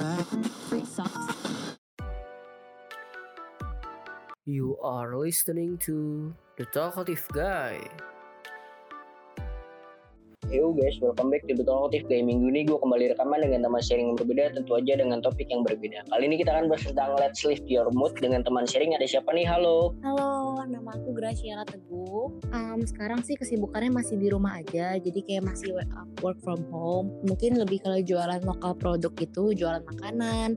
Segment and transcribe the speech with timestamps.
[0.00, 0.08] You
[4.80, 7.84] are listening to The Talkative Guy.
[10.48, 12.24] Yo guys, welcome back to The Talkative Guy.
[12.24, 15.68] Minggu ini gue kembali rekaman dengan teman sharing yang berbeda, tentu aja dengan topik yang
[15.68, 16.08] berbeda.
[16.08, 18.96] Kali ini kita akan bahas tentang Let's Lift Your Mood dengan teman sharing.
[18.96, 19.44] Ada siapa nih?
[19.44, 19.92] Halo.
[20.00, 20.39] Halo,
[20.70, 22.38] nama aku Graciela Teguh.
[22.54, 25.74] Um, sekarang sih kesibukannya masih di rumah aja, jadi kayak masih
[26.22, 27.10] work from home.
[27.26, 30.54] Mungkin lebih kalau jualan lokal produk gitu, jualan makanan,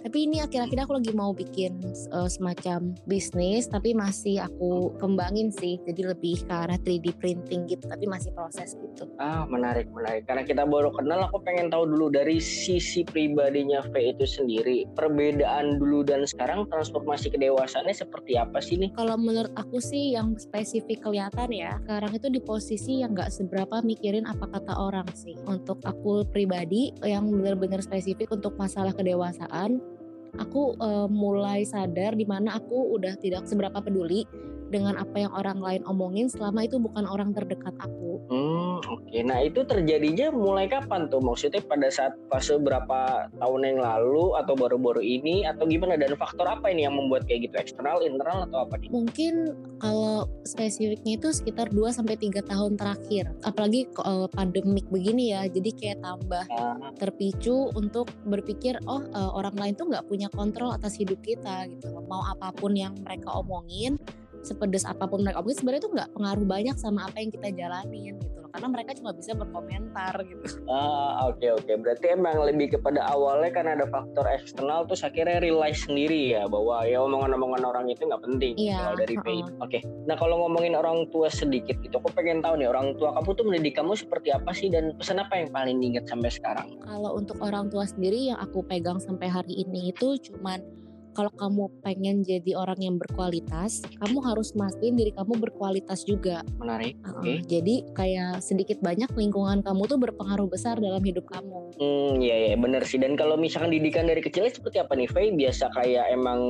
[0.00, 1.76] tapi ini akhir-akhir aku lagi mau bikin
[2.12, 5.76] uh, semacam bisnis tapi masih aku kembangin sih.
[5.84, 9.04] Jadi lebih ke arah 3D printing gitu tapi masih proses gitu.
[9.20, 10.24] Ah menarik menarik.
[10.24, 15.76] Karena kita baru kenal aku pengen tahu dulu dari sisi pribadinya V itu sendiri perbedaan
[15.76, 18.90] dulu dan sekarang transformasi kedewasaannya seperti apa sih nih?
[18.96, 23.84] Kalau menurut aku sih yang spesifik kelihatan ya sekarang itu di posisi yang gak seberapa
[23.84, 25.36] mikirin apa kata orang sih.
[25.44, 29.89] Untuk aku pribadi yang benar-benar spesifik untuk masalah kedewasaan
[30.36, 34.28] aku uh, mulai sadar di mana aku udah tidak seberapa peduli
[34.70, 38.22] dengan apa yang orang lain omongin selama itu bukan orang terdekat aku.
[38.30, 39.02] Hmm, oke.
[39.10, 39.26] Okay.
[39.26, 41.18] Nah, itu terjadinya mulai kapan tuh?
[41.18, 46.46] Maksudnya pada saat fase berapa tahun yang lalu atau baru-baru ini atau gimana dan faktor
[46.46, 47.54] apa ini yang membuat kayak gitu?
[47.58, 48.88] Eksternal, internal atau apa nih?
[48.94, 49.34] Mungkin
[49.82, 53.34] kalau spesifiknya itu sekitar 2 sampai 3 tahun terakhir.
[53.42, 55.50] Apalagi uh, pandemik begini ya.
[55.50, 56.94] Jadi kayak tambah ah.
[56.94, 61.90] terpicu untuk berpikir, oh uh, orang lain tuh nggak punya kontrol atas hidup kita gitu.
[62.06, 63.98] Mau apa pun yang mereka omongin
[64.40, 68.16] sepedes apa pun mereka omongin sebenarnya itu nggak pengaruh banyak sama apa yang kita jalanin
[68.20, 70.44] gitu loh karena mereka cuma bisa berkomentar gitu.
[70.66, 71.74] Ah oke okay, oke okay.
[71.78, 76.82] berarti emang lebih kepada awalnya kan ada faktor eksternal terus akhirnya realize sendiri ya bahwa
[76.84, 79.28] ya omongan-omongan orang itu nggak penting iya, kalau dari uh -uh.
[79.30, 79.80] Oke okay.
[80.04, 83.44] nah kalau ngomongin orang tua sedikit gitu aku pengen tahu nih orang tua kamu tuh
[83.46, 86.68] mendidik kamu seperti apa sih dan pesan apa yang paling diingat sampai sekarang?
[86.82, 90.80] Kalau untuk orang tua sendiri yang aku pegang sampai hari ini itu cuman
[91.12, 96.46] kalau kamu pengen jadi orang yang berkualitas, kamu harus mastiin diri kamu berkualitas juga.
[96.62, 96.96] Menarik.
[97.02, 97.36] Uh, okay.
[97.46, 101.74] Jadi kayak sedikit banyak lingkungan kamu tuh berpengaruh besar dalam hidup kamu.
[101.80, 103.02] Hmm, iya ya, bener sih.
[103.02, 105.34] Dan kalau misalkan didikan dari kecilnya seperti apa nih, Faye?
[105.34, 106.40] Biasa kayak emang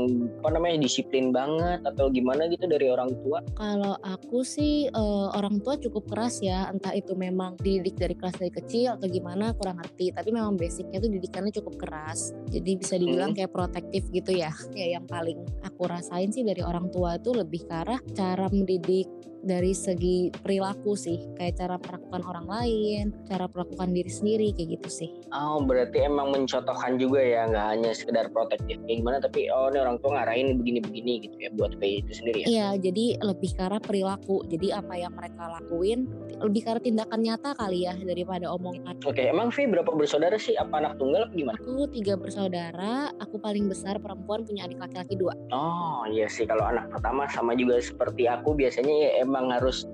[0.40, 3.40] apa namanya disiplin banget atau gimana gitu dari orang tua?
[3.56, 8.36] Kalau aku sih uh, orang tua cukup keras ya, entah itu memang dididik dari kelas
[8.36, 10.12] dari kecil atau gimana kurang ngerti.
[10.12, 12.36] Tapi memang basicnya tuh didikannya cukup keras.
[12.50, 13.38] Jadi bisa dibilang hmm.
[13.40, 17.66] kayak protektif gitu ya ya yang paling aku rasain sih dari orang tua itu lebih
[17.66, 19.06] ke arah cara mendidik
[19.40, 24.88] dari segi perilaku sih kayak cara perlakukan orang lain cara perlakukan diri sendiri kayak gitu
[24.88, 25.10] sih.
[25.32, 29.78] Oh berarti emang mencontohkan juga ya nggak hanya sekedar protektif kayak gimana tapi oh ini
[29.80, 32.46] orang tua ngarahin begini-begini gitu ya buat bayi itu sendiri ya?
[32.48, 34.44] Iya jadi lebih ke arah perilaku.
[34.50, 36.08] Jadi apa yang mereka lakuin
[36.40, 39.00] lebih ke arah tindakan nyata kali ya daripada omongan.
[39.04, 40.54] Oke okay, emang Vi berapa bersaudara sih?
[40.56, 41.56] Apa anak tunggal apa gimana?
[41.60, 45.32] Aku tiga bersaudara aku paling besar perempuan punya adik laki-laki dua.
[45.50, 49.86] Oh iya sih kalau anak pertama sama juga seperti aku biasanya ya emang harus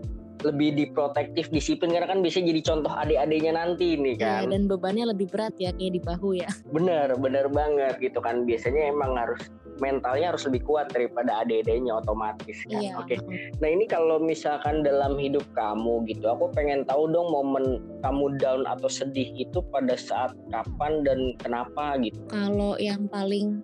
[0.44, 4.42] lebih diprotektif disiplin karena kan bisa jadi contoh adik-adiknya nanti nih iya, kan.
[4.46, 6.48] Ya, dan bebannya lebih berat ya kayak di bahu ya.
[6.70, 8.44] Bener, bener banget gitu kan.
[8.44, 9.48] Biasanya emang harus
[9.80, 12.80] mentalnya harus lebih kuat daripada adik-adiknya otomatis kan.
[12.80, 12.92] Iya.
[13.00, 13.16] Oke.
[13.60, 18.64] Nah ini kalau misalkan dalam hidup kamu gitu, aku pengen tahu dong momen kamu down
[18.68, 22.16] atau sedih itu pada saat kapan dan kenapa gitu.
[22.32, 23.60] Kalau yang paling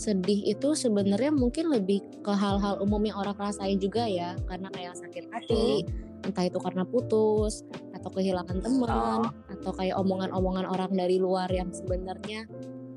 [0.00, 4.32] sedih itu sebenarnya mungkin lebih ke hal-hal umum yang orang rasain juga ya.
[4.48, 6.24] Karena kayak sakit hati hmm.
[6.24, 9.52] entah itu karena putus atau kehilangan teman oh.
[9.52, 12.48] atau kayak omongan-omongan orang dari luar yang sebenarnya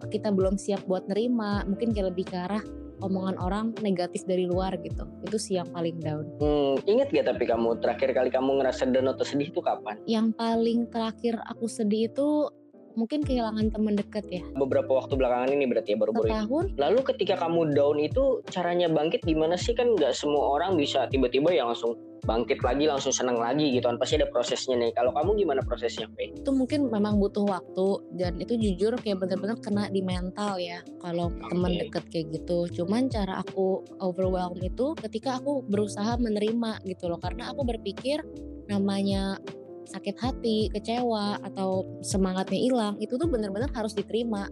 [0.07, 1.67] kita belum siap buat nerima.
[1.67, 2.63] Mungkin kayak lebih ke arah
[3.03, 5.03] omongan orang negatif dari luar gitu.
[5.27, 6.23] Itu sih yang paling down.
[6.39, 9.99] Hmm, inget gak tapi kamu terakhir kali kamu ngerasa down atau sedih itu kapan?
[10.07, 12.47] Yang paling terakhir aku sedih itu
[12.93, 14.43] mungkin kehilangan teman dekat ya.
[14.57, 16.77] Beberapa waktu belakangan ini berarti ya baru-baru ini.
[16.77, 21.53] Lalu ketika kamu down itu caranya bangkit gimana sih kan nggak semua orang bisa tiba-tiba
[21.53, 25.43] ya langsung bangkit lagi langsung senang lagi gitu kan pasti ada prosesnya nih kalau kamu
[25.43, 26.31] gimana prosesnya Pe?
[26.31, 31.27] itu mungkin memang butuh waktu dan itu jujur kayak bener-bener kena di mental ya kalau
[31.29, 31.51] okay.
[31.51, 37.19] teman deket kayak gitu cuman cara aku overwhelm itu ketika aku berusaha menerima gitu loh
[37.19, 38.23] karena aku berpikir
[38.71, 39.35] namanya
[39.94, 44.50] sakit hati, kecewa atau semangatnya hilang itu tuh bener-bener harus diterima.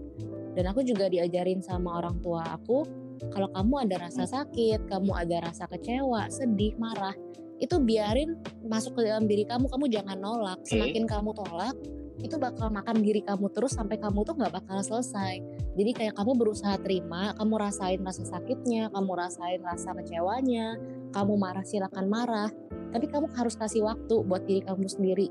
[0.51, 2.83] Dan aku juga diajarin sama orang tua aku
[3.29, 7.13] kalau kamu ada rasa sakit, kamu ada rasa kecewa, sedih, marah,
[7.61, 10.57] itu biarin masuk ke dalam diri kamu, kamu jangan nolak.
[10.65, 11.77] Semakin kamu tolak,
[12.21, 15.41] itu bakal makan diri kamu terus sampai kamu tuh nggak bakal selesai.
[15.75, 20.77] Jadi kayak kamu berusaha terima, kamu rasain rasa sakitnya, kamu rasain rasa kecewanya,
[21.11, 22.49] kamu marah silakan marah,
[22.93, 25.27] tapi kamu harus kasih waktu buat diri kamu sendiri.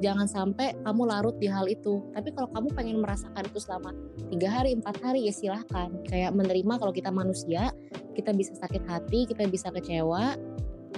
[0.00, 2.00] Jangan sampai kamu larut di hal itu.
[2.16, 3.92] Tapi kalau kamu pengen merasakan itu selama
[4.32, 7.68] tiga hari empat hari ya silahkan kayak menerima kalau kita manusia
[8.16, 10.38] kita bisa sakit hati kita bisa kecewa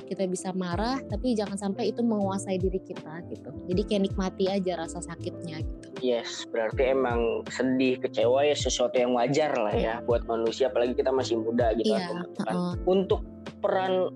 [0.08, 3.50] kita bisa marah tapi jangan sampai itu menguasai diri kita gitu.
[3.68, 5.86] Jadi kayak nikmati aja rasa sakitnya gitu.
[6.02, 11.14] Yes berarti emang sedih kecewa ya sesuatu yang wajar lah ya buat manusia apalagi kita
[11.14, 13.22] masih muda gitu iya, kan uh, untuk
[13.62, 14.10] peran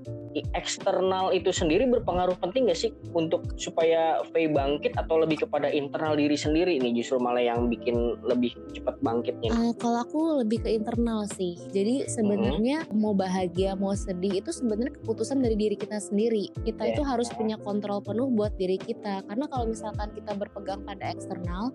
[0.53, 6.19] eksternal itu sendiri berpengaruh penting gak sih untuk supaya Faye bangkit atau lebih kepada internal
[6.19, 9.55] diri sendiri ini justru malah yang bikin lebih cepat bangkitnya?
[9.55, 11.57] Uh, kalau aku lebih ke internal sih.
[11.73, 12.93] Jadi sebenarnya hmm.
[12.99, 16.53] mau bahagia mau sedih itu sebenarnya keputusan dari diri kita sendiri.
[16.67, 16.93] Kita yeah.
[16.93, 19.25] itu harus punya kontrol penuh buat diri kita.
[19.25, 21.73] Karena kalau misalkan kita berpegang pada eksternal,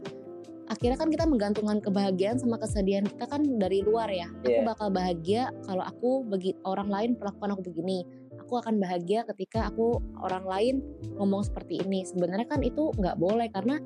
[0.72, 4.32] akhirnya kan kita menggantungkan kebahagiaan sama kesedihan kita kan dari luar ya.
[4.48, 4.48] Yeah.
[4.48, 4.64] Aku iya.
[4.64, 8.08] bakal bahagia kalau aku bagi orang lain perlakuan aku begini
[8.52, 10.76] aku akan bahagia ketika aku orang lain
[11.16, 12.04] ngomong seperti ini.
[12.04, 13.80] Sebenarnya kan itu nggak boleh karena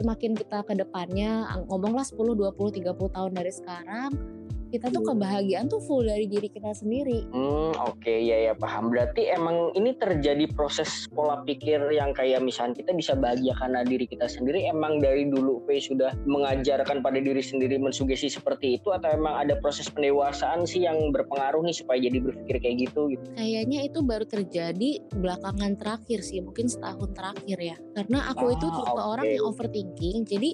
[0.00, 4.37] semakin kita ke depannya ngomonglah 10, 20, 30 tahun dari sekarang
[4.68, 7.24] kita tuh kebahagiaan tuh full dari diri kita sendiri.
[7.32, 8.92] Hmm, oke okay, ya ya paham.
[8.92, 14.04] Berarti emang ini terjadi proses pola pikir yang kayak misalnya kita bisa bahagia karena diri
[14.04, 14.68] kita sendiri.
[14.68, 19.56] Emang dari dulu P sudah mengajarkan pada diri sendiri mensugesti seperti itu atau emang ada
[19.58, 23.24] proses pendewasaan sih yang berpengaruh nih supaya jadi berpikir kayak gitu gitu?
[23.34, 27.76] Kayaknya itu baru terjadi belakangan terakhir sih, mungkin setahun terakhir ya.
[27.96, 29.04] Karena aku ah, itu tipe okay.
[29.16, 30.16] orang yang overthinking.
[30.28, 30.50] Jadi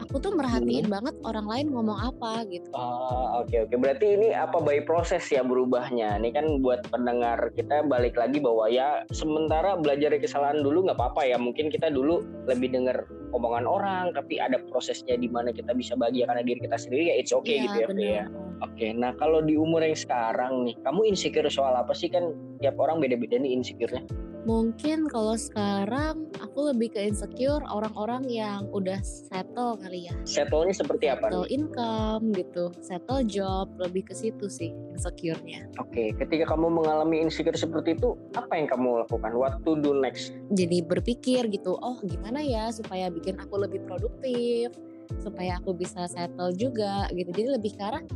[0.00, 0.94] aku tuh merhatiin hmm.
[0.94, 2.68] banget orang lain ngomong apa gitu.
[2.72, 3.72] Oh, oke okay, oke.
[3.72, 3.78] Okay.
[3.78, 6.20] Berarti ini apa by proses ya berubahnya.
[6.20, 10.98] Ini kan buat pendengar kita balik lagi bahwa ya sementara belajar dari kesalahan dulu nggak
[10.98, 11.36] apa-apa ya.
[11.40, 16.24] Mungkin kita dulu lebih dengar omongan orang, tapi ada prosesnya di mana kita bisa bahagia
[16.30, 18.24] karena diri kita sendiri ya it's okay ya, gitu ya.
[18.24, 18.26] ya.
[18.64, 22.32] Oke, okay, nah kalau di umur yang sekarang nih, kamu insecure soal apa sih kan
[22.64, 24.00] tiap orang beda-beda nih insecure-nya?
[24.46, 30.14] Mungkin kalau sekarang aku lebih ke insecure orang-orang yang udah settle kali ya.
[30.22, 31.26] Settle-nya seperti apa?
[31.26, 35.66] Settle income gitu, settle job, lebih ke situ sih insecure-nya.
[35.82, 36.08] Oke, okay.
[36.14, 39.34] ketika kamu mengalami insecure seperti itu, apa yang kamu lakukan?
[39.34, 40.30] What to do next?
[40.54, 44.70] Jadi berpikir gitu, oh gimana ya supaya bikin aku lebih produktif,
[45.18, 47.34] supaya aku bisa settle juga gitu.
[47.34, 48.06] Jadi lebih ke arah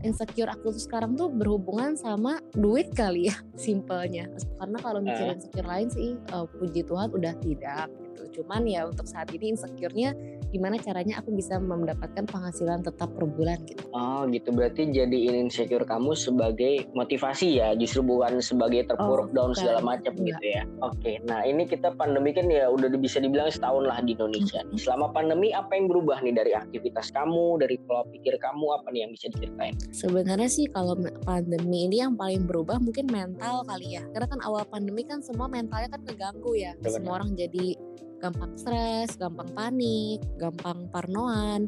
[0.00, 3.36] insecure aku tuh sekarang tuh berhubungan sama duit kali ya
[3.68, 4.28] simpelnya.
[4.56, 8.40] Karena kalau mikirin insecure lain sih uh, puji Tuhan udah tidak gitu.
[8.40, 10.12] Cuman ya untuk saat ini insecure-nya
[10.50, 13.86] gimana caranya aku bisa mendapatkan penghasilan tetap per bulan gitu.
[13.94, 19.52] Oh gitu berarti jadi insecure kamu sebagai motivasi ya justru bukan sebagai terpuruk oh, down
[19.54, 20.66] segala macam gitu ya.
[20.82, 24.60] Oke nah ini kita pandemi kan ya udah bisa dibilang setahun lah di Indonesia.
[24.66, 24.76] Hmm.
[24.76, 29.00] Selama pandemi apa yang berubah nih dari aktivitas kamu dari pola pikir kamu apa nih
[29.06, 29.74] yang bisa diceritain?
[29.94, 34.66] Sebenarnya sih kalau pandemi ini yang paling berubah mungkin mental kali ya karena kan awal
[34.66, 36.74] pandemi kan semua mentalnya kan keganggu ya.
[36.82, 36.92] Benar.
[36.98, 37.78] Semua orang jadi
[38.20, 41.66] gampang stres, gampang panik, gampang parnoan.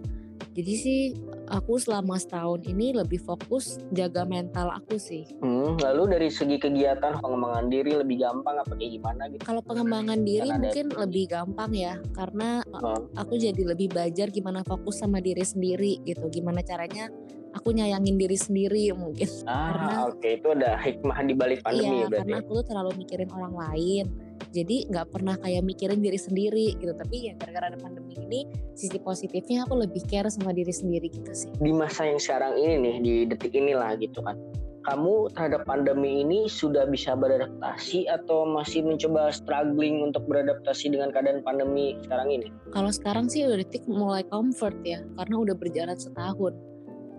[0.52, 1.00] Jadi sih
[1.48, 5.24] aku selama setahun ini lebih fokus jaga mental aku sih.
[5.40, 9.40] Hmm, lalu dari segi kegiatan pengembangan diri lebih gampang apa kayak gimana gitu?
[9.48, 13.16] Kalau pengembangan diri kan mungkin lebih gampang ya karena hmm.
[13.16, 16.28] aku jadi lebih belajar gimana fokus sama diri sendiri gitu.
[16.28, 17.08] Gimana caranya
[17.52, 19.28] aku nyayangin diri sendiri mungkin.
[19.44, 20.32] Ah, karena oke okay.
[20.40, 22.20] itu ada hikmah di balik pandemi iya, ya berarti.
[22.24, 24.06] karena aku tuh terlalu mikirin orang lain
[24.52, 28.40] jadi nggak pernah kayak mikirin diri sendiri gitu tapi ya gara-gara ada pandemi ini
[28.76, 32.76] sisi positifnya aku lebih care sama diri sendiri gitu sih di masa yang sekarang ini
[32.76, 34.36] nih di detik inilah gitu kan
[34.82, 41.38] kamu terhadap pandemi ini sudah bisa beradaptasi atau masih mencoba struggling untuk beradaptasi dengan keadaan
[41.46, 42.50] pandemi sekarang ini?
[42.74, 46.71] Kalau sekarang sih udah detik mulai comfort ya, karena udah berjalan setahun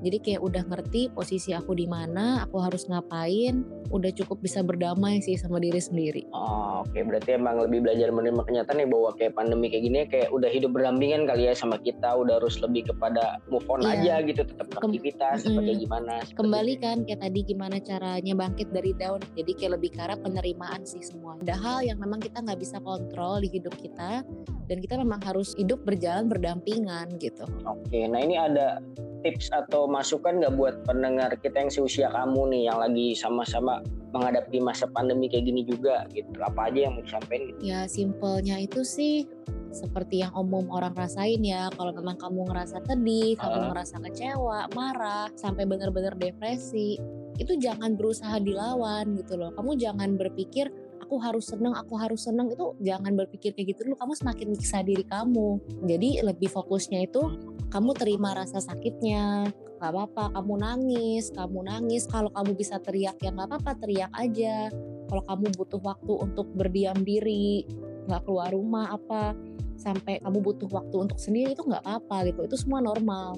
[0.04, 5.24] jadi kayak udah ngerti posisi aku di mana aku harus ngapain udah cukup bisa berdamai
[5.24, 7.08] sih sama diri sendiri oh, oke okay.
[7.08, 10.76] berarti emang lebih belajar menerima kenyataan nih bahwa kayak pandemi kayak gini kayak udah hidup
[10.76, 14.20] berdampingan kali ya sama kita udah harus lebih kepada move on iya.
[14.20, 18.92] aja gitu tetap aktivitas mm, seperti gimana kembali kan kayak tadi gimana caranya bangkit dari
[19.00, 22.60] down jadi kayak lebih ke arah penerimaan sih semua ada hal yang memang kita nggak
[22.60, 24.28] bisa kontrol di hidup kita
[24.68, 28.10] dan kita memang harus hidup berjalan berdampingan gitu oke okay.
[28.10, 28.82] nah ini ada
[29.24, 33.80] tips atau masukan nggak buat pendengar kita yang seusia kamu nih yang lagi sama-sama
[34.14, 37.60] menghadapi masa pandemi kayak gini juga gitu apa aja yang mau disampaikan gitu?
[37.66, 39.26] ya simpelnya itu sih
[39.74, 43.42] seperti yang umum orang rasain ya kalau memang kamu ngerasa sedih uh.
[43.42, 47.02] kamu ngerasa kecewa marah sampai benar-benar depresi
[47.42, 50.70] itu jangan berusaha dilawan gitu loh kamu jangan berpikir
[51.14, 54.02] aku harus seneng aku harus seneng itu jangan berpikir kayak gitu dulu.
[54.02, 55.62] Kamu semakin nyiksa diri kamu.
[55.86, 57.22] Jadi lebih fokusnya itu
[57.70, 59.46] kamu terima rasa sakitnya.
[59.78, 62.10] Gak apa-apa kamu nangis kamu nangis.
[62.10, 64.74] Kalau kamu bisa teriak ya gak apa-apa teriak aja.
[65.06, 67.70] Kalau kamu butuh waktu untuk berdiam diri
[68.10, 69.38] nggak keluar rumah apa
[69.78, 72.42] sampai kamu butuh waktu untuk sendiri itu nggak apa-apa gitu.
[72.50, 73.38] Itu semua normal.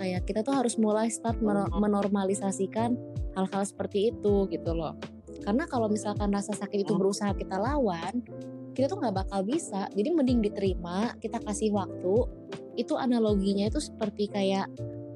[0.00, 2.96] Kayak kita tuh harus mulai start menormalisasikan
[3.36, 4.96] hal-hal seperti itu gitu loh
[5.40, 8.22] karena kalau misalkan rasa sakit itu berusaha kita lawan
[8.74, 9.90] kita tuh nggak bakal bisa.
[9.92, 12.16] Jadi mending diterima kita kasih waktu.
[12.78, 14.70] Itu analoginya itu seperti kayak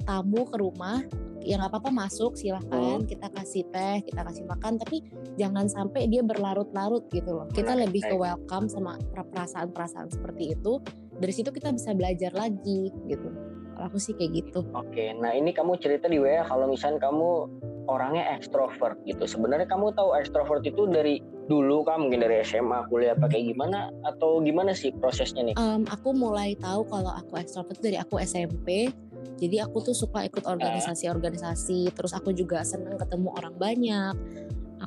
[0.05, 1.01] tamu ke rumah
[1.45, 5.05] ya nggak apa-apa masuk silahkan kita kasih teh kita kasih makan tapi
[5.37, 7.49] jangan sampai dia berlarut-larut gitu loh.
[7.53, 10.81] Kita lebih ke welcome sama perasaan-perasaan seperti itu.
[11.15, 14.63] Dari situ kita bisa belajar lagi gitu kalau aku sih kayak gitu.
[14.73, 17.51] Oke nah ini kamu cerita di WA kalau misalnya kamu
[17.91, 19.29] orangnya ekstrovert gitu.
[19.29, 23.93] Sebenarnya kamu tahu ekstrovert itu dari dulu kan mungkin dari SMA kuliah apa kayak gimana?
[24.09, 25.55] Atau gimana sih prosesnya nih?
[25.61, 28.89] Um, aku mulai tahu kalau aku ekstrovert dari aku SMP
[29.39, 31.91] jadi aku tuh suka ikut organisasi-organisasi.
[31.95, 34.15] Terus aku juga senang ketemu orang banyak.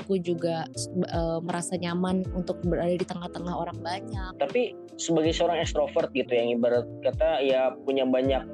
[0.04, 0.68] Aku juga
[1.10, 4.32] uh, merasa nyaman untuk berada di tengah-tengah orang banyak.
[4.38, 8.46] Tapi sebagai seorang extrovert gitu yang ibarat kata ya punya banyak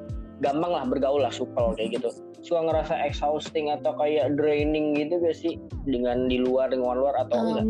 [0.44, 2.12] gampang lah bergaul lah supel kayak gitu
[2.44, 5.56] suka ngerasa exhausting atau kayak draining gitu gak sih
[5.88, 7.66] dengan di luar dengan luar atau um, enggak?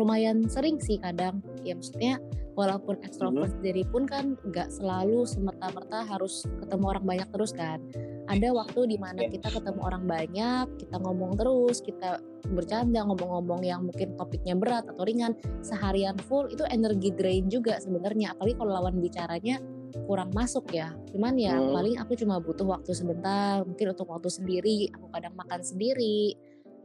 [0.00, 2.16] Lumayan sering sih kadang ya maksudnya
[2.56, 3.56] walaupun ekstrovert hmm.
[3.60, 7.78] sendiri pun kan nggak selalu semerta-merta harus ketemu orang banyak terus kan
[8.26, 9.30] ada waktu di mana iya.
[9.30, 12.18] kita ketemu orang banyak kita ngomong terus kita
[12.50, 18.34] bercanda ngomong-ngomong yang mungkin topiknya berat atau ringan seharian full itu energi drain juga sebenarnya
[18.34, 19.60] apalagi kalau lawan bicaranya
[20.06, 21.72] kurang masuk ya cuman ya hmm.
[21.72, 26.36] paling aku cuma butuh waktu sebentar mungkin untuk waktu sendiri aku kadang makan sendiri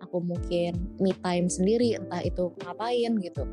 [0.02, 3.44] aku mungkin me time sendiri entah itu ngapain gitu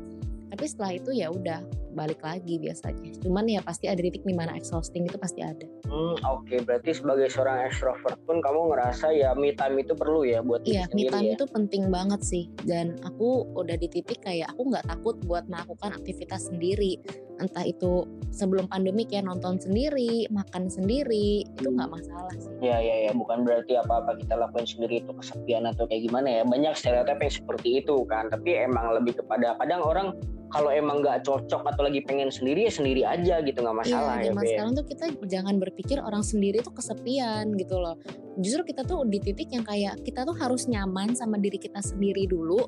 [0.49, 1.61] tapi setelah itu ya udah
[1.99, 3.11] balik lagi biasanya.
[3.19, 5.67] Cuman ya pasti ada titik di mana exhausting itu pasti ada.
[5.91, 6.47] Hmm, oke.
[6.47, 6.63] Okay.
[6.63, 10.87] berarti sebagai seorang extrovert pun kamu ngerasa ya me time itu perlu ya buat iya
[10.95, 11.35] me time ya?
[11.35, 12.47] itu penting banget sih.
[12.63, 16.95] Dan aku udah di titik kayak aku nggak takut buat melakukan aktivitas sendiri.
[17.39, 22.51] Entah itu sebelum pandemik ya nonton sendiri makan sendiri itu nggak masalah sih.
[22.63, 26.39] Ya ya ya bukan berarti apa apa kita lakuin sendiri itu kesepian atau kayak gimana
[26.39, 26.43] ya.
[26.47, 28.31] Banyak stereotip yang seperti itu kan.
[28.31, 30.07] Tapi emang lebih kepada kadang orang
[30.49, 34.15] kalau emang nggak cocok atau lagi pengen sendiri ya sendiri aja gitu nggak iya, masalah
[34.21, 34.41] iya, ya.
[34.41, 37.95] sekarang tuh kita jangan berpikir orang sendiri tuh kesepian gitu loh.
[38.39, 42.25] Justru kita tuh di titik yang kayak kita tuh harus nyaman sama diri kita sendiri
[42.25, 42.65] dulu,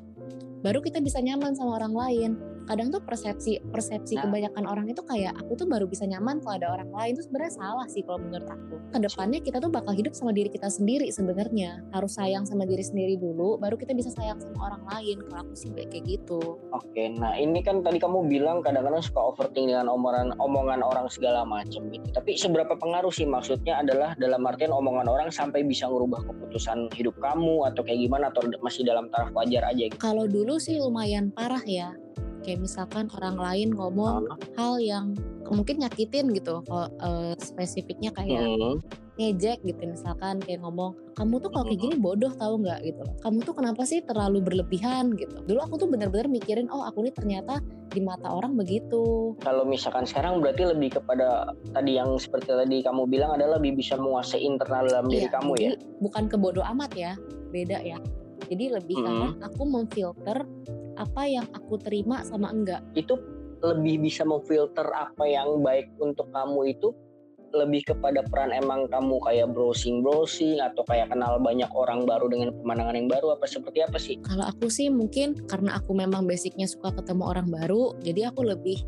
[0.62, 4.28] baru kita bisa nyaman sama orang lain kadang tuh persepsi persepsi nah.
[4.28, 7.12] kebanyakan orang itu kayak aku tuh baru bisa nyaman kalau ada orang lain.
[7.18, 8.74] Itu sebenarnya salah sih kalau menurut aku.
[8.92, 11.82] Ke depannya kita tuh bakal hidup sama diri kita sendiri sebenarnya.
[11.90, 15.54] Harus sayang sama diri sendiri dulu baru kita bisa sayang sama orang lain kalau aku
[15.56, 16.40] sih kayak gitu.
[16.72, 21.46] Oke nah ini kan tadi kamu bilang kadang-kadang suka overthinking dengan omongan omongan orang segala
[21.46, 22.06] macam gitu.
[22.12, 27.16] Tapi seberapa pengaruh sih maksudnya adalah dalam artian omongan orang sampai bisa merubah keputusan hidup
[27.20, 30.00] kamu atau kayak gimana atau masih dalam taraf wajar aja gitu?
[30.00, 31.94] Kalau dulu sih lumayan parah ya
[32.42, 34.38] kayak misalkan orang lain ngomong uh.
[34.58, 35.14] hal yang
[35.52, 38.80] mungkin nyakitin gitu kalau uh, spesifiknya kayak uh.
[39.20, 42.80] ngejek gitu misalkan kayak ngomong kamu tuh kalau kayak gini bodoh tahu nggak?
[42.88, 43.14] gitu loh.
[43.20, 45.12] Kamu tuh kenapa sih terlalu berlebihan?
[45.20, 45.36] gitu.
[45.44, 47.60] Dulu aku tuh bener-bener mikirin oh aku ini ternyata
[47.92, 49.36] di mata orang begitu.
[49.44, 54.00] Kalau misalkan sekarang berarti lebih kepada tadi yang seperti tadi kamu bilang adalah lebih bisa
[54.00, 55.70] menguasai internal dalam iya, diri kamu ya?
[56.00, 57.12] bukan ke bodoh amat ya
[57.52, 58.00] beda ya.
[58.48, 59.04] Jadi lebih hmm.
[59.04, 60.38] karena aku memfilter
[60.96, 63.16] apa yang aku terima sama enggak itu
[63.62, 66.90] lebih bisa memfilter apa yang baik untuk kamu itu
[67.52, 72.56] lebih kepada peran emang kamu kayak browsing browsing atau kayak kenal banyak orang baru dengan
[72.56, 74.16] pemandangan yang baru apa seperti apa sih?
[74.24, 78.80] Kalau aku sih mungkin karena aku memang basicnya suka ketemu orang baru, jadi aku lebih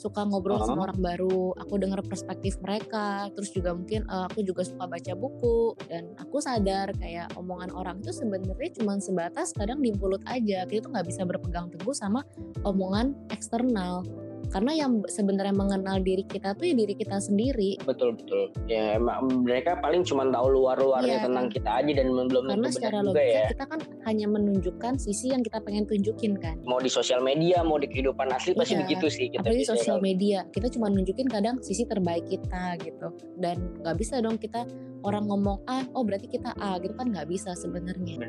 [0.00, 4.46] suka ngobrol uh sama orang baru aku dengar perspektif mereka terus juga mungkin uh, aku
[4.46, 9.82] juga suka baca buku dan aku sadar kayak omongan orang itu sebenarnya cuma sebatas kadang
[9.82, 12.22] di mulut aja kita tuh nggak bisa berpegang teguh sama
[12.62, 14.06] omongan eksternal
[14.48, 17.76] karena yang sebenarnya mengenal diri kita tuh ya diri kita sendiri.
[17.84, 18.48] Betul betul.
[18.66, 22.98] Ya emang mereka paling cuma tahu luar-luarnya ya, tentang kita aja dan belum karena secara
[23.04, 23.48] logika ya.
[23.52, 26.56] kita kan hanya menunjukkan sisi yang kita pengen tunjukin kan.
[26.64, 28.82] Mau di sosial media mau di kehidupan asli pasti iya.
[28.86, 30.48] begitu sih kita apalagi sosial media.
[30.48, 33.12] Kita cuma nunjukin kadang sisi terbaik kita gitu.
[33.38, 34.64] Dan nggak bisa dong kita
[35.04, 38.20] orang ngomong A oh berarti kita A gitu kan nggak bisa sebenarnya.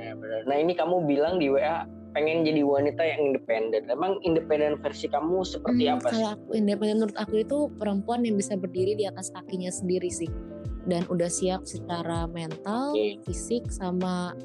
[0.47, 3.87] Nah ini kamu bilang di WA pengen jadi wanita yang independen.
[3.87, 6.13] Emang independen versi kamu seperti hmm, apa sih?
[6.19, 10.29] Kalau aku independen menurut aku itu perempuan yang bisa berdiri di atas kakinya sendiri sih.
[10.85, 13.21] Dan udah siap secara mental, okay.
[13.23, 14.35] fisik sama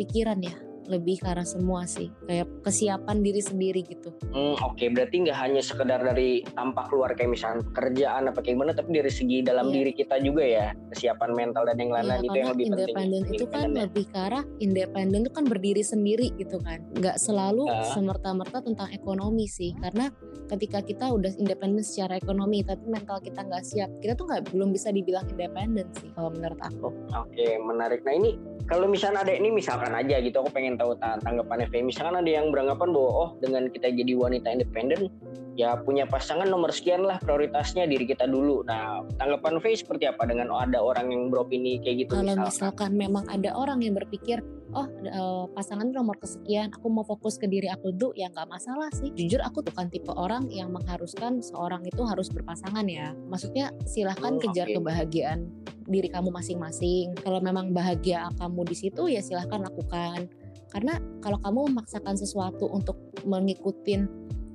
[0.00, 0.65] pikiran ya.
[0.86, 4.88] Lebih ke arah semua sih kayak kesiapan diri sendiri gitu hmm, oke okay.
[4.90, 9.12] berarti nggak hanya sekedar dari tampak luar kayak misalnya pekerjaan apa kayak gimana tapi dari
[9.12, 9.74] segi dalam yeah.
[9.80, 13.22] diri kita juga ya kesiapan mental dan yang lain-lain yeah, itu yang lebih penting independen
[13.30, 13.78] itu kan ya.
[13.86, 17.92] lebih ke arah independen itu kan berdiri sendiri gitu kan nggak selalu uh.
[17.92, 20.10] semerta-merta tentang ekonomi sih karena
[20.46, 24.70] ketika kita udah independen secara ekonomi tapi mental kita nggak siap kita tuh nggak belum
[24.70, 29.34] bisa dibilang independen sih kalau menurut aku oke okay, menarik nah ini kalau misalnya ada
[29.34, 33.30] ini misalkan aja gitu aku pengen tahu tanggapan FV misalkan ada yang beranggapan bahwa oh
[33.38, 35.10] dengan kita jadi wanita independen
[35.56, 38.60] ya punya pasangan nomor sekian lah prioritasnya diri kita dulu.
[38.68, 42.90] Nah tanggapan V seperti apa dengan ada orang yang beropini kayak gitu kalau misalkan, misalkan
[42.94, 44.44] memang ada orang yang berpikir
[44.76, 48.92] oh uh, pasangan nomor kesekian aku mau fokus ke diri aku dulu ya nggak masalah
[48.92, 54.36] sih jujur aku bukan tipe orang yang mengharuskan seorang itu harus berpasangan ya maksudnya silahkan
[54.36, 54.76] hmm, kejar okay.
[54.76, 55.48] kebahagiaan
[55.86, 57.14] diri kamu masing-masing.
[57.22, 60.26] Kalau memang bahagia kamu di situ ya silahkan lakukan.
[60.70, 64.02] Karena kalau kamu memaksakan sesuatu untuk mengikuti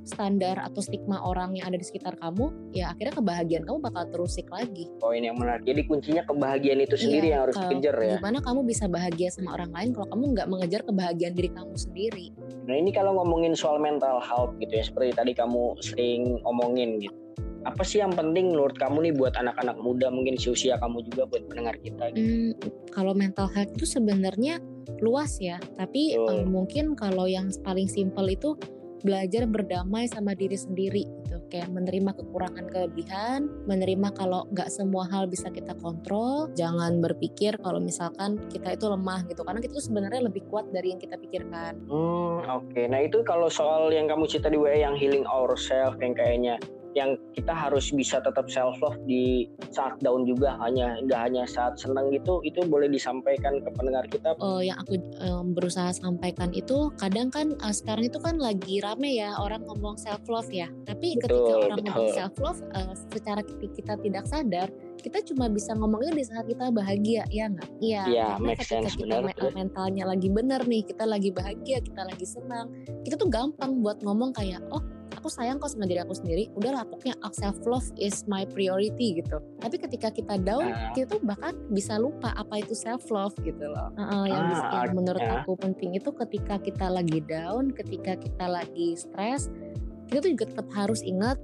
[0.03, 4.47] standar atau stigma orang yang ada di sekitar kamu, ya akhirnya kebahagiaan kamu bakal terusik
[4.49, 4.89] lagi.
[4.97, 5.63] Poin yang menarik.
[5.63, 8.17] Jadi kuncinya kebahagiaan itu sendiri iya, yang harus dikejar ya.
[8.17, 12.25] Gimana kamu bisa bahagia sama orang lain kalau kamu nggak mengejar kebahagiaan diri kamu sendiri?
[12.65, 17.21] Nah ini kalau ngomongin soal mental health gitu ya, seperti tadi kamu sering omongin gitu
[17.61, 21.29] apa sih yang penting menurut kamu nih buat anak-anak muda mungkin si usia kamu juga
[21.29, 22.25] buat pendengar kita gitu?
[22.25, 22.51] Hmm,
[22.89, 24.57] kalau mental health itu sebenarnya
[25.01, 28.57] luas ya, tapi um, mungkin kalau yang paling simpel itu
[29.01, 35.27] belajar berdamai sama diri sendiri gitu kayak menerima kekurangan kelebihan menerima kalau nggak semua hal
[35.27, 40.27] bisa kita kontrol jangan berpikir kalau misalkan kita itu lemah gitu karena kita itu sebenarnya
[40.27, 42.85] lebih kuat dari yang kita pikirkan hmm oke okay.
[42.87, 46.59] nah itu kalau soal yang kamu cerita di WA yang healing ourselves yang kayaknya
[46.93, 51.79] yang kita harus bisa tetap self love di saat down juga hanya nggak hanya saat
[51.79, 54.35] senang gitu itu boleh disampaikan ke pendengar kita.
[54.43, 59.15] Oh yang aku um, berusaha sampaikan itu kadang kan uh, sekarang itu kan lagi rame
[59.15, 60.67] ya orang ngomong self love ya.
[60.83, 61.85] Tapi betul, ketika orang betul.
[61.87, 64.67] ngomong self love uh, secara kita tidak sadar
[65.01, 67.69] kita cuma bisa ngomongnya di saat kita bahagia ya nggak?
[67.81, 71.77] Iya ya, karena ketika sense, kita bener, me mentalnya lagi bener nih kita lagi bahagia
[71.81, 72.69] kita lagi senang
[73.01, 76.81] kita tuh gampang buat ngomong kayak oh aku sayang kok sama diri aku sendiri udahlah
[76.81, 80.89] pokoknya self love is my priority gitu tapi ketika kita down uh.
[80.97, 84.97] kita tuh bahkan bisa lupa apa itu self love gitu loh uh, yang, bisa, yang
[84.97, 89.53] menurut aku penting itu ketika kita lagi down ketika kita lagi stres
[90.09, 91.37] kita tuh juga tetap harus ingat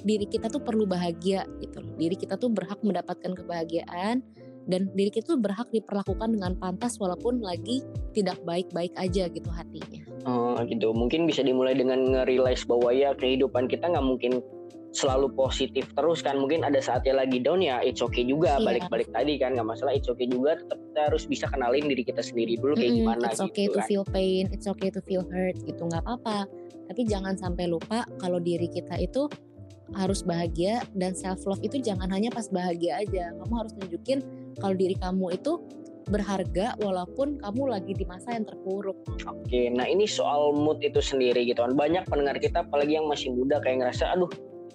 [0.00, 4.24] diri kita tuh perlu bahagia gitu loh diri kita tuh berhak mendapatkan kebahagiaan
[4.68, 10.09] dan diri kita tuh berhak diperlakukan dengan pantas walaupun lagi tidak baik-baik aja gitu hatinya.
[10.28, 14.44] Oh gitu, mungkin bisa dimulai dengan nge-realize bahwa ya kehidupan kita nggak mungkin
[14.90, 16.36] selalu positif terus kan.
[16.38, 18.58] Mungkin ada saatnya lagi down ya it's okay juga.
[18.58, 18.66] Iya.
[18.66, 20.58] balik-balik tadi kan nggak masalah it's okay juga.
[20.58, 23.78] Tetap kita harus bisa kenalin diri kita sendiri dulu kayak mm-hmm, gimana it's okay gitu
[23.78, 23.86] to kan.
[23.88, 25.82] feel pain it's okay to feel hurt gitu.
[25.86, 26.38] Nggak apa-apa.
[26.90, 29.30] Tapi jangan sampai lupa kalau diri kita itu
[29.90, 33.30] harus bahagia dan self love itu jangan hanya pas bahagia aja.
[33.34, 34.22] Kamu harus tunjukin
[34.58, 35.62] kalau diri kamu itu
[36.08, 38.96] berharga walaupun kamu lagi di masa yang terpuruk.
[39.28, 41.76] Oke, nah ini soal mood itu sendiri gitu kan.
[41.76, 44.30] Banyak pendengar kita apalagi yang masih muda kayak ngerasa aduh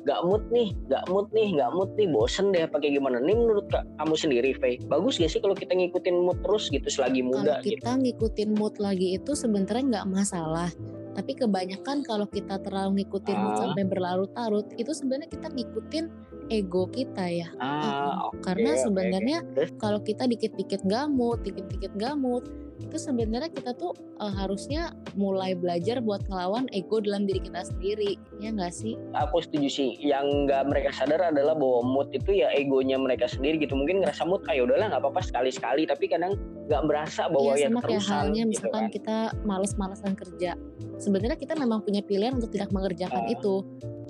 [0.05, 3.17] gak mood nih, gak mood nih, gak mood nih, bosen deh pakai gimana.
[3.17, 7.25] Nih menurut kamu sendiri, Faye, bagus gak sih kalau kita ngikutin mood terus gitu selagi
[7.25, 7.57] muda?
[7.57, 8.01] Kalau kita gitu?
[8.05, 10.69] ngikutin mood lagi itu sebenarnya nggak masalah
[11.15, 13.55] tapi kebanyakan kalau kita terlalu ngikutin ah.
[13.55, 16.05] sampai berlarut-larut itu sebenarnya kita ngikutin
[16.49, 17.49] ego kita ya.
[17.57, 19.71] Ah, okay, karena sebenarnya okay.
[19.81, 26.27] kalau kita dikit-dikit gamut dikit-dikit gamut itu sebenarnya kita tuh uh, harusnya mulai belajar buat
[26.27, 28.99] ngelawan ego dalam diri kita sendiri ya nggak sih?
[29.15, 29.89] Aku setuju sih.
[30.03, 33.79] Yang nggak mereka sadar adalah bahwa mood itu ya egonya mereka sendiri gitu.
[33.79, 35.87] Mungkin ngerasa mood kayak udahlah nggak apa-apa sekali-sekali.
[35.87, 36.35] Tapi kadang
[36.67, 38.91] nggak berasa bahwa ya, ya kayak halnya gitu misalkan kan.
[38.91, 40.51] kita males-malesan kerja.
[40.99, 43.35] Sebenarnya kita memang punya pilihan untuk tidak mengerjakan uh.
[43.35, 43.63] itu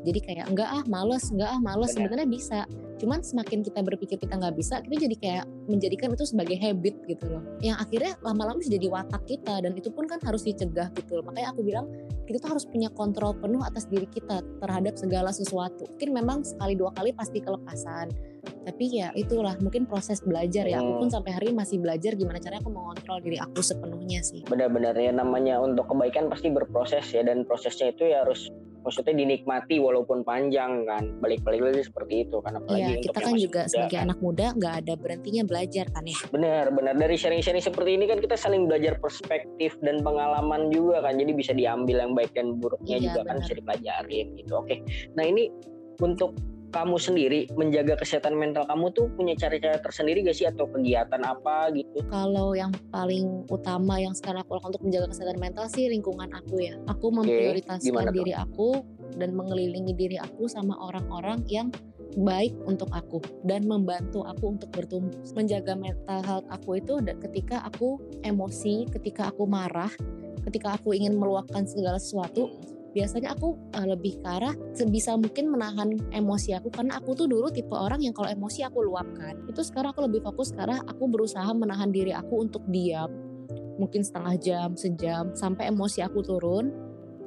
[0.06, 1.92] jadi kayak enggak ah males enggak ah males.
[1.98, 2.60] Sebenarnya bisa.
[2.96, 7.26] Cuman semakin kita berpikir kita nggak bisa kita jadi kayak menjadikan itu sebagai habit gitu
[7.28, 7.44] loh.
[7.60, 11.24] Yang akhirnya lama-lama bisa jadi watak kita dan itu pun kan harus dicegah gitu loh.
[11.28, 11.92] Makanya aku bilang
[12.26, 15.86] kita tuh harus punya kontrol penuh atas diri kita terhadap segala sesuatu.
[15.92, 18.10] Mungkin memang sekali dua kali pasti kelepasan.
[18.46, 20.82] Tapi ya itulah mungkin proses belajar ya.
[20.82, 21.16] Aku pun hmm.
[21.20, 24.46] sampai hari ini masih belajar gimana caranya aku mengontrol diri aku sepenuhnya sih.
[24.46, 27.22] Benar-benar ya namanya untuk kebaikan pasti berproses ya.
[27.26, 28.50] Dan prosesnya itu ya harus
[28.86, 31.04] maksudnya dinikmati walaupun panjang kan.
[31.20, 34.06] Balik-balik lagi seperti itu kan apalagi iya, kita kan juga muda, sebagai kan.
[34.06, 36.20] anak muda nggak ada berhentinya belajar kan ya?
[36.30, 36.94] Benar benar.
[36.94, 41.18] Dari sharing-sharing seperti ini kan kita saling belajar perspektif dan pengalaman juga kan.
[41.18, 43.30] Jadi bisa diambil yang baik dan buruknya iya, juga bener.
[43.34, 44.54] kan bisa dipelajarin gitu.
[44.62, 44.76] Oke.
[45.18, 45.50] Nah ini
[46.00, 46.38] untuk
[46.76, 51.72] kamu sendiri menjaga kesehatan mental kamu tuh punya cara-cara tersendiri gak sih atau kegiatan apa
[51.72, 52.04] gitu?
[52.12, 56.60] Kalau yang paling utama yang sekarang aku lakukan untuk menjaga kesehatan mental sih lingkungan aku
[56.60, 56.76] ya.
[56.92, 58.84] Aku memprioritaskan okay, diri aku
[59.16, 61.72] dan mengelilingi diri aku sama orang-orang yang
[62.20, 65.16] baik untuk aku dan membantu aku untuk bertumbuh.
[65.36, 69.92] Menjaga mental health aku itu ketika aku emosi, ketika aku marah,
[70.48, 72.52] ketika aku ingin meluapkan segala sesuatu,
[72.96, 77.52] biasanya aku uh, lebih ke arah sebisa mungkin menahan emosi aku karena aku tuh dulu
[77.52, 81.52] tipe orang yang kalau emosi aku luapkan itu sekarang aku lebih fokus karena aku berusaha
[81.52, 83.12] menahan diri aku untuk diam.
[83.76, 86.72] Mungkin setengah jam sejam sampai emosi aku turun.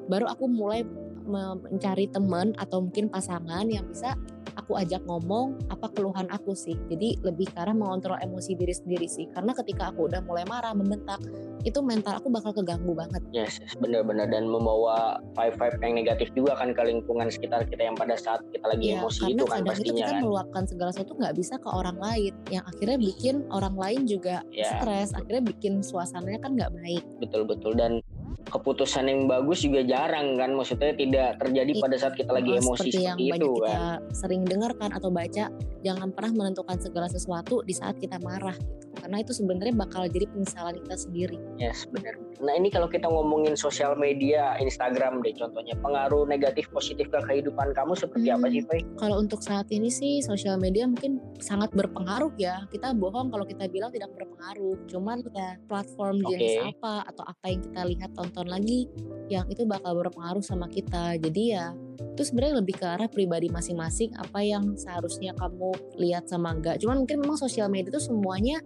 [0.08, 0.80] Baru aku mulai
[1.28, 4.16] mencari teman atau mungkin pasangan yang bisa
[4.58, 6.74] aku ajak ngomong apa keluhan aku sih?
[6.90, 9.30] Jadi lebih karena mengontrol emosi diri sendiri sih.
[9.30, 11.22] Karena ketika aku udah mulai marah membentak
[11.62, 13.22] itu mental aku bakal keganggu banget.
[13.30, 17.96] Yes, yes benar-benar dan membawa vibe-vibe yang negatif juga kan ke lingkungan sekitar kita yang
[17.98, 20.22] pada saat kita lagi ya, emosi itu kan pastinya itu kita kan.
[20.22, 22.32] meluapkan segala sesuatu nggak bisa ke orang lain.
[22.50, 24.78] Yang akhirnya bikin orang lain juga ya.
[24.78, 27.04] stres akhirnya bikin suasananya kan nggak baik.
[27.22, 27.72] Betul betul.
[27.78, 28.02] Dan
[28.46, 30.54] keputusan yang bagus juga jarang kan.
[30.54, 33.58] Maksudnya tidak terjadi pada saat kita lagi oh, emosi seperti, yang itu banyak kan.
[33.58, 35.44] kita sering dengarkan atau baca
[35.82, 40.28] jangan pernah menentukan segala sesuatu di saat kita marah gitu karena itu sebenarnya bakal jadi
[40.28, 41.40] penyesalan kita sendiri.
[41.56, 42.20] Yes, benar.
[42.44, 47.72] Nah ini kalau kita ngomongin sosial media, Instagram deh contohnya, pengaruh negatif positif ke kehidupan
[47.72, 48.80] kamu seperti hmm, apa sih, Fai?
[49.00, 52.68] Kalau untuk saat ini sih sosial media mungkin sangat berpengaruh ya.
[52.68, 54.76] Kita bohong kalau kita bilang tidak berpengaruh.
[54.92, 56.28] Cuman ya platform okay.
[56.36, 58.92] jenis apa atau apa yang kita lihat tonton lagi
[59.32, 61.16] yang itu bakal berpengaruh sama kita.
[61.16, 66.50] Jadi ya itu sebenarnya lebih ke arah pribadi masing-masing apa yang seharusnya kamu lihat sama
[66.50, 66.82] enggak.
[66.82, 68.58] Cuman mungkin memang sosial media itu semuanya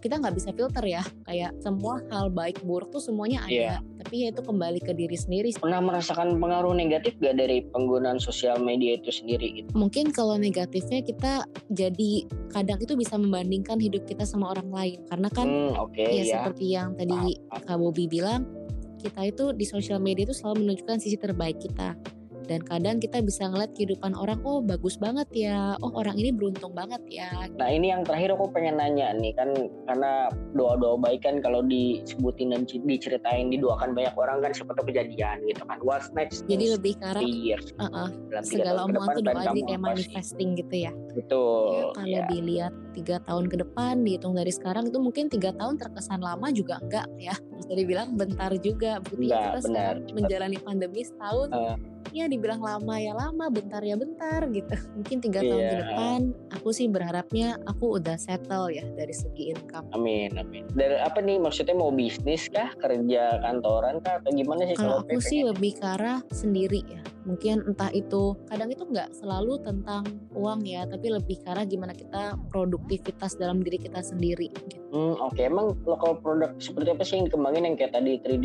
[0.00, 1.02] kita nggak bisa filter ya.
[1.28, 3.52] Kayak semua hal baik buruk tuh semuanya ada.
[3.52, 3.78] Yeah.
[4.00, 8.56] tapi ya itu kembali ke diri sendiri pernah merasakan pengaruh negatif gak dari penggunaan sosial
[8.56, 9.68] media itu sendiri gitu?
[9.76, 14.98] Mungkin kalau negatifnya kita jadi kadang itu bisa membandingkan hidup kita sama orang lain.
[15.04, 16.34] Karena kan hmm, okay, ya, ya.
[16.40, 18.48] seperti yang tadi Kak Bobi bilang
[19.04, 21.96] kita itu di sosial media itu selalu menunjukkan sisi terbaik kita
[22.46, 25.76] dan kadang kita bisa ngeliat kehidupan orang oh bagus banget ya.
[25.84, 27.30] Oh orang ini beruntung banget ya.
[27.58, 29.52] Nah ini yang terakhir aku pengen nanya nih kan
[29.88, 35.62] karena doa-doa baik kan kalau disebutin dan diceritain didoakan banyak orang kan tahu kejadian gitu
[35.66, 35.78] kan.
[35.82, 36.46] What's next?
[36.46, 37.22] Jadi lebih karena
[37.80, 38.08] uh -uh,
[38.44, 40.92] segala omongan tuh doa jadi kayak manifesting gitu ya.
[41.16, 42.26] Betul ya, kalau ya.
[42.30, 46.78] dilihat tiga tahun ke depan dihitung dari sekarang itu mungkin tiga tahun terkesan lama juga
[46.82, 47.34] enggak ya.
[47.58, 48.98] Bisa dibilang bentar juga.
[49.02, 49.94] Bukti kita benar.
[50.14, 51.50] menjalani pandemi setahun.
[51.50, 55.80] Uh ya dibilang lama ya lama bentar ya bentar gitu mungkin tiga tahun ke iya.
[55.82, 56.20] depan
[56.54, 61.38] aku sih berharapnya aku udah settle ya dari segi income amin amin dari apa nih
[61.38, 65.86] maksudnya mau bisnis kah kerja kantoran kah atau gimana sih kalau aku sih lebih ke
[65.86, 71.36] arah sendiri ya mungkin entah itu kadang itu nggak selalu tentang uang ya tapi lebih
[71.44, 74.80] ke arah gimana kita produktivitas dalam diri kita sendiri gitu.
[74.90, 75.46] hmm, oke okay.
[75.46, 78.44] emang lokal produk seperti apa sih yang dikembangin yang kayak tadi 3D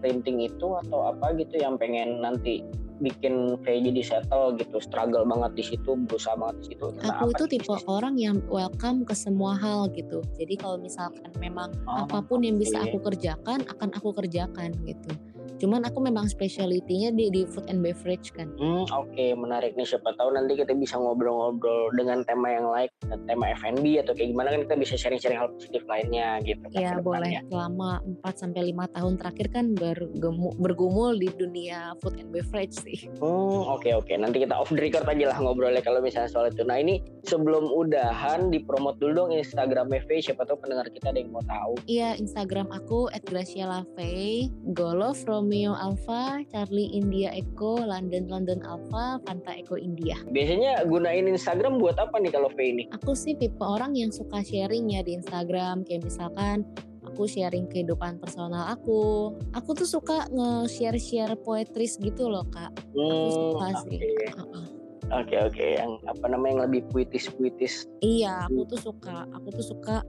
[0.00, 2.64] printing itu atau apa gitu yang pengen nanti
[3.02, 6.84] bikin kayak jadi settle gitu struggle banget di situ berusaha banget di situ.
[7.02, 7.86] Aku itu tipe sih?
[7.90, 10.22] orang yang welcome ke semua hal gitu.
[10.38, 15.10] Jadi kalau misalkan memang oh, apa pun yang bisa aku kerjakan akan aku kerjakan gitu
[15.58, 18.52] Cuman aku memang speciality-nya di, di food and beverage kan.
[18.60, 19.32] Hmm, oke, okay.
[19.32, 19.86] menarik nih.
[19.86, 22.90] Siapa tahu nanti kita bisa ngobrol-ngobrol dengan tema yang lain,
[23.26, 26.80] tema F&B atau kayak gimana kan kita bisa sharing-sharing hal positif lainnya gitu kan.
[26.80, 27.42] Iya, boleh.
[27.50, 33.10] Selama 4 sampai 5 tahun terakhir kan bergemu, bergumul di dunia food and beverage sih.
[33.18, 34.06] Hmm, oke okay, oke.
[34.06, 34.16] Okay.
[34.20, 36.62] Nanti kita off the record aja lah ngobrolnya kalau misalnya soal itu.
[36.62, 41.30] Nah, ini sebelum udahan dipromot dulu dong Instagram Faye, siapa tahu pendengar kita ada yang
[41.34, 41.74] mau tahu.
[41.90, 49.50] Iya, Instagram aku @gracialafay, golo from Romeo Alpha, Charlie India Echo, London London Alpha, Fanta
[49.58, 50.14] Echo India.
[50.30, 52.86] Biasanya gunain Instagram buat apa nih kalau V ini?
[52.94, 56.62] Aku sih tipe orang yang suka sharing ya di Instagram, kayak misalkan
[57.02, 59.34] aku sharing kehidupan personal aku.
[59.58, 62.70] Aku tuh suka nge-share-share poetris gitu loh, Kak.
[62.94, 63.82] Hmm, aku suka okay.
[63.82, 63.98] sih.
[64.38, 64.66] Uh -uh.
[65.12, 65.70] Oke okay, oke, okay.
[65.76, 67.90] yang apa namanya yang lebih puitis-puitis.
[68.00, 69.28] Iya, aku tuh suka.
[69.36, 70.00] Aku tuh suka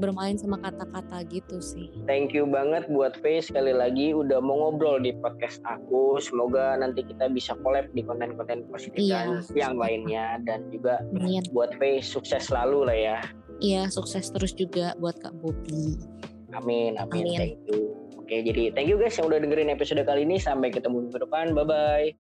[0.00, 1.92] bermain sama kata-kata gitu sih.
[2.08, 6.16] Thank you banget buat Faye sekali lagi udah mau ngobrol di podcast aku.
[6.18, 9.28] Semoga nanti kita bisa collab di konten-konten positif iya.
[9.28, 11.44] dan yang lainnya dan juga Amin.
[11.52, 13.18] buat Faye sukses selalu lah ya.
[13.60, 16.00] Iya, sukses terus juga buat Kak Bobi.
[16.56, 17.38] Amin, amin, amin.
[17.38, 17.92] Thank you.
[18.16, 20.40] Oke, jadi thank you guys yang udah dengerin episode kali ini.
[20.40, 21.52] Sampai ketemu minggu depan.
[21.52, 22.29] Bye-bye.